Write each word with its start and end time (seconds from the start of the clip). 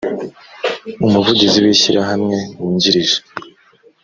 umuvugizi 1.05 1.57
w’ishyirahamwe 1.65 2.37
wungirije 2.61 3.17